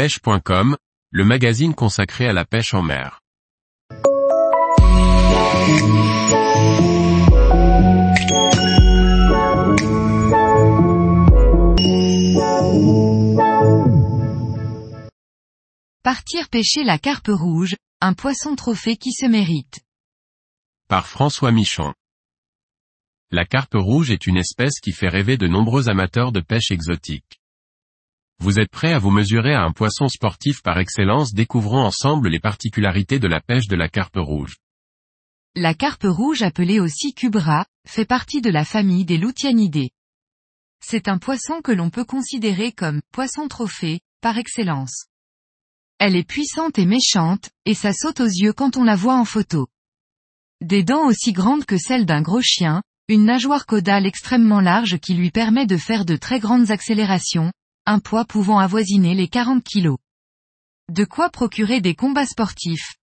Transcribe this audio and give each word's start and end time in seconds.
pêche.com, 0.00 0.78
le 1.10 1.24
magazine 1.26 1.74
consacré 1.74 2.26
à 2.26 2.32
la 2.32 2.46
pêche 2.46 2.72
en 2.72 2.80
mer. 2.80 3.20
Partir 16.02 16.48
pêcher 16.48 16.82
la 16.82 16.98
carpe 16.98 17.28
rouge, 17.28 17.76
un 18.00 18.14
poisson 18.14 18.56
trophée 18.56 18.96
qui 18.96 19.12
se 19.12 19.26
mérite. 19.26 19.80
Par 20.88 21.06
François 21.08 21.52
Michon. 21.52 21.92
La 23.30 23.44
carpe 23.44 23.74
rouge 23.74 24.10
est 24.10 24.26
une 24.26 24.38
espèce 24.38 24.80
qui 24.80 24.92
fait 24.92 25.10
rêver 25.10 25.36
de 25.36 25.46
nombreux 25.46 25.90
amateurs 25.90 26.32
de 26.32 26.40
pêche 26.40 26.70
exotique. 26.70 27.39
Vous 28.42 28.58
êtes 28.58 28.70
prêt 28.70 28.94
à 28.94 28.98
vous 28.98 29.10
mesurer 29.10 29.52
à 29.52 29.64
un 29.64 29.70
poisson 29.70 30.08
sportif 30.08 30.62
par 30.62 30.78
excellence 30.78 31.34
Découvrons 31.34 31.84
ensemble 31.84 32.30
les 32.30 32.40
particularités 32.40 33.18
de 33.18 33.28
la 33.28 33.42
pêche 33.42 33.66
de 33.68 33.76
la 33.76 33.90
carpe 33.90 34.16
rouge. 34.16 34.56
La 35.54 35.74
carpe 35.74 36.06
rouge 36.06 36.40
appelée 36.40 36.80
aussi 36.80 37.12
cubra, 37.12 37.66
fait 37.86 38.06
partie 38.06 38.40
de 38.40 38.48
la 38.48 38.64
famille 38.64 39.04
des 39.04 39.18
Loutianidés. 39.18 39.90
C'est 40.82 41.08
un 41.08 41.18
poisson 41.18 41.60
que 41.60 41.70
l'on 41.70 41.90
peut 41.90 42.06
considérer 42.06 42.72
comme 42.72 43.02
poisson 43.12 43.46
trophée, 43.46 44.00
par 44.22 44.38
excellence. 44.38 45.04
Elle 45.98 46.16
est 46.16 46.26
puissante 46.26 46.78
et 46.78 46.86
méchante, 46.86 47.50
et 47.66 47.74
ça 47.74 47.92
saute 47.92 48.20
aux 48.20 48.24
yeux 48.24 48.54
quand 48.54 48.78
on 48.78 48.84
la 48.84 48.96
voit 48.96 49.16
en 49.16 49.26
photo. 49.26 49.68
Des 50.62 50.82
dents 50.82 51.04
aussi 51.04 51.32
grandes 51.32 51.66
que 51.66 51.76
celles 51.76 52.06
d'un 52.06 52.22
gros 52.22 52.40
chien, 52.40 52.82
une 53.08 53.24
nageoire 53.24 53.66
caudale 53.66 54.06
extrêmement 54.06 54.60
large 54.60 54.98
qui 54.98 55.12
lui 55.12 55.30
permet 55.30 55.66
de 55.66 55.76
faire 55.76 56.06
de 56.06 56.16
très 56.16 56.40
grandes 56.40 56.70
accélérations, 56.70 57.52
un 57.86 57.98
poids 57.98 58.24
pouvant 58.24 58.58
avoisiner 58.58 59.14
les 59.14 59.28
40 59.28 59.64
kg. 59.64 59.96
De 60.90 61.04
quoi 61.04 61.30
procurer 61.30 61.80
des 61.80 61.94
combats 61.94 62.26
sportifs? 62.26 62.94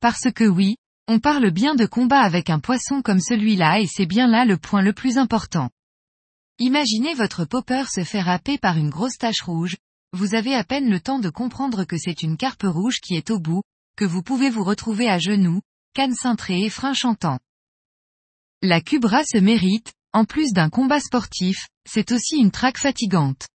Parce 0.00 0.30
que 0.32 0.44
oui, 0.44 0.76
on 1.06 1.20
parle 1.20 1.50
bien 1.50 1.74
de 1.74 1.86
combat 1.86 2.20
avec 2.20 2.50
un 2.50 2.60
poisson 2.60 3.02
comme 3.02 3.20
celui-là 3.20 3.80
et 3.80 3.86
c'est 3.86 4.06
bien 4.06 4.26
là 4.26 4.44
le 4.44 4.56
point 4.56 4.82
le 4.82 4.92
plus 4.92 5.18
important. 5.18 5.70
Imaginez 6.58 7.14
votre 7.14 7.44
popper 7.44 7.84
se 7.90 8.04
faire 8.04 8.28
happer 8.28 8.58
par 8.58 8.76
une 8.76 8.90
grosse 8.90 9.18
tache 9.18 9.42
rouge, 9.42 9.76
vous 10.12 10.34
avez 10.34 10.54
à 10.54 10.62
peine 10.62 10.88
le 10.88 11.00
temps 11.00 11.18
de 11.18 11.28
comprendre 11.30 11.84
que 11.84 11.98
c'est 11.98 12.22
une 12.22 12.36
carpe 12.36 12.62
rouge 12.64 13.00
qui 13.02 13.16
est 13.16 13.30
au 13.30 13.40
bout, 13.40 13.62
que 13.96 14.04
vous 14.04 14.22
pouvez 14.22 14.50
vous 14.50 14.64
retrouver 14.64 15.08
à 15.08 15.18
genoux, 15.18 15.60
canne 15.94 16.14
cintrée 16.14 16.62
et 16.62 16.70
frein 16.70 16.94
chantant. 16.94 17.38
La 18.62 18.80
Cubra 18.80 19.24
se 19.24 19.38
mérite, 19.38 19.92
en 20.12 20.24
plus 20.24 20.52
d'un 20.52 20.70
combat 20.70 21.00
sportif, 21.00 21.68
c'est 21.88 22.12
aussi 22.12 22.36
une 22.36 22.52
traque 22.52 22.78
fatigante. 22.78 23.48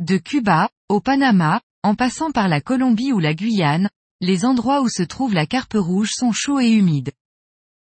De 0.00 0.16
Cuba, 0.16 0.70
au 0.88 1.00
Panama, 1.00 1.60
en 1.84 1.94
passant 1.94 2.32
par 2.32 2.48
la 2.48 2.60
Colombie 2.60 3.12
ou 3.12 3.20
la 3.20 3.32
Guyane, 3.32 3.88
les 4.20 4.44
endroits 4.44 4.82
où 4.82 4.88
se 4.88 5.04
trouve 5.04 5.34
la 5.34 5.46
carpe 5.46 5.76
rouge 5.76 6.10
sont 6.12 6.32
chauds 6.32 6.58
et 6.58 6.68
humides. 6.68 7.12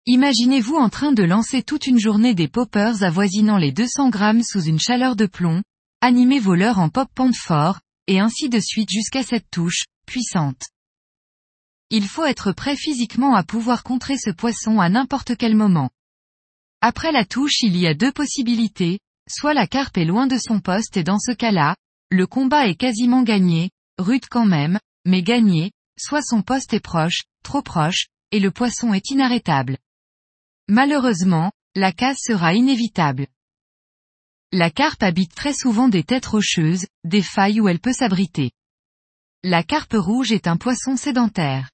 Imaginez-vous 0.07 0.77
en 0.77 0.89
train 0.89 1.13
de 1.13 1.23
lancer 1.23 1.63
toute 1.63 1.87
une 1.87 1.99
journée 1.99 2.35
des 2.35 2.49
poppers 2.49 3.03
avoisinant 3.03 3.59
les 3.59 3.71
200 3.71 4.09
grammes 4.09 4.43
sous 4.43 4.63
une 4.63 4.81
chaleur 4.81 5.15
de 5.15 5.27
plomb, 5.27 5.63
animez 6.01 6.39
vos 6.39 6.55
en 6.55 6.89
pop 6.89 7.09
pente 7.15 7.37
fort, 7.37 7.81
et 8.07 8.19
ainsi 8.19 8.49
de 8.49 8.61
suite 8.61 8.89
jusqu'à 8.89 9.23
cette 9.23 9.51
touche, 9.51 9.85
puissante. 10.07 10.69
Il 11.91 12.09
faut 12.09 12.25
être 12.25 12.53
prêt 12.53 12.77
physiquement 12.77 13.35
à 13.35 13.43
pouvoir 13.43 13.83
contrer 13.83 14.17
ce 14.17 14.31
poisson 14.31 14.81
à 14.81 14.89
n'importe 14.89 15.37
quel 15.37 15.55
moment. 15.55 15.91
Après 16.81 17.13
la 17.13 17.27
touche 17.27 17.61
il 17.61 17.77
y 17.77 17.87
a 17.87 17.93
deux 17.93 18.13
possibilités, 18.13 19.01
soit 19.29 19.53
la 19.53 19.67
carpe 19.67 19.99
est 19.99 20.07
loin 20.07 20.27
de 20.27 20.39
son 20.39 20.61
poste 20.61 20.97
et 20.97 21.05
dans 21.05 21.19
ce 21.19 21.33
cas-là, 21.33 21.77
le 22.11 22.27
combat 22.27 22.67
est 22.67 22.75
quasiment 22.75 23.23
gagné, 23.23 23.71
rude 23.99 24.27
quand 24.29 24.47
même, 24.47 24.81
mais 25.05 25.23
gagné, 25.23 25.71
soit 25.97 26.23
son 26.23 26.43
poste 26.43 26.75
est 26.75 26.81
proche, 26.81 27.23
trop 27.45 27.63
proche, 27.63 28.09
et 28.33 28.41
le 28.41 28.51
poisson 28.51 28.93
est 28.93 29.11
inarrêtable. 29.11 29.79
Malheureusement, 30.69 31.53
la 31.77 31.93
casse 31.93 32.19
sera 32.21 32.55
inévitable. 32.55 33.29
La 34.53 34.71
carpe 34.71 35.05
habite 35.05 35.35
très 35.35 35.53
souvent 35.53 35.89
des 35.89 36.03
têtes 36.03 36.27
rocheuses, 36.27 36.87
des 37.05 37.23
failles 37.23 37.61
où 37.61 37.69
elle 37.69 37.79
peut 37.79 37.93
s'abriter. 37.93 38.51
La 39.45 39.63
carpe 39.63 39.95
rouge 39.95 40.33
est 40.33 40.49
un 40.49 40.57
poisson 40.57 40.97
sédentaire. 40.97 41.71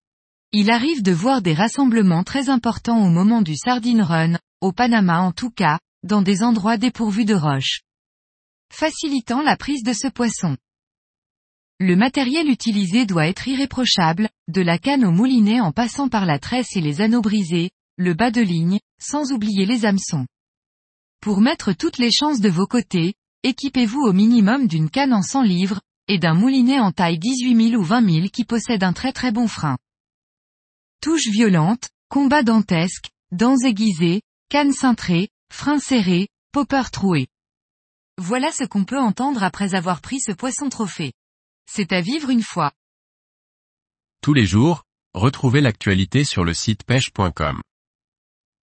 Il 0.53 0.70
arrive 0.70 1.03
de 1.03 1.12
voir 1.12 1.41
des 1.41 1.54
rassemblements 1.54 2.24
très 2.24 2.50
importants 2.50 3.03
au 3.04 3.08
moment 3.08 3.41
du 3.41 3.56
sardine 3.56 4.03
run, 4.03 4.38
au 4.60 4.72
Panama 4.72 5.20
en 5.20 5.32
tout 5.32 5.50
cas, 5.50 5.80
dans 6.03 6.20
des 6.20 6.42
endroits 6.42 6.76
dépourvus 6.76 7.24
de 7.24 7.34
roches. 7.34 7.85
Facilitant 8.72 9.43
la 9.43 9.56
prise 9.56 9.82
de 9.82 9.93
ce 9.93 10.09
poisson. 10.09 10.56
Le 11.78 11.94
matériel 11.94 12.49
utilisé 12.49 13.06
doit 13.06 13.27
être 13.27 13.49
irréprochable, 13.49 14.28
de 14.49 14.62
la 14.62 14.78
canne 14.78 15.04
au 15.04 15.10
moulinet 15.10 15.60
en 15.60 15.72
passant 15.72 16.09
par 16.09 16.27
la 16.27 16.38
tresse 16.38 16.75
et 16.75 16.81
les 16.81 17.00
anneaux 17.00 17.21
brisés, 17.21 17.71
le 17.97 18.15
bas 18.15 18.31
de 18.31 18.41
ligne, 18.41 18.81
sans 19.00 19.32
oublier 19.32 19.66
les 19.66 19.84
hameçons. 19.84 20.27
Pour 21.21 21.41
mettre 21.41 21.72
toutes 21.72 21.99
les 21.99 22.10
chances 22.10 22.41
de 22.41 22.49
vos 22.49 22.66
côtés, 22.66 23.15
équipez-vous 23.43 24.00
au 24.00 24.12
minimum 24.12 24.66
d'une 24.69 24.91
canne 24.91 25.12
en 25.12 25.22
100 25.22 25.43
livres, 25.43 25.81
et 26.09 26.19
d'un 26.19 26.34
moulinet 26.34 26.78
en 26.78 26.93
taille 26.93 27.19
18 27.19 27.71
000 27.71 27.81
ou 27.81 27.84
20 27.84 28.10
000 28.10 28.28
qui 28.28 28.44
possède 28.44 28.84
un 28.84 28.93
très 28.93 29.12
très 29.12 29.33
bon 29.33 29.48
frein. 29.48 29.77
Touche 31.03 31.28
violente, 31.28 31.88
combat 32.09 32.43
dantesque, 32.43 33.10
dents 33.33 33.59
aiguisées, 33.59 34.22
canne 34.48 34.72
cintrée, 34.72 35.28
frein 35.53 35.78
serré, 35.78 36.28
popper 36.53 36.91
troué. 36.91 37.27
Voilà 38.19 38.50
ce 38.50 38.65
qu'on 38.65 38.84
peut 38.84 38.99
entendre 38.99 39.43
après 39.43 39.75
avoir 39.75 40.00
pris 40.00 40.21
ce 40.21 40.32
poisson 40.32 40.71
trophée. 40.71 41.12
C'est 41.71 41.93
à 41.93 42.00
vivre 42.00 42.31
une 42.31 42.43
fois. 42.43 42.72
Tous 44.22 44.32
les 44.32 44.47
jours, 44.47 44.84
retrouvez 45.12 45.60
l'actualité 45.60 46.25
sur 46.25 46.43
le 46.43 46.54
site 46.54 46.84
pêche.com. 46.84 47.60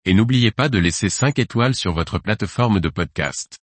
Et 0.06 0.16
n'oubliez 0.16 0.52
pas 0.52 0.70
de 0.70 0.80
laisser 0.80 1.10
5 1.10 1.38
étoiles 1.38 1.76
sur 1.76 1.94
votre 1.94 2.18
plateforme 2.18 2.80
de 2.80 2.90
podcast. 2.90 3.60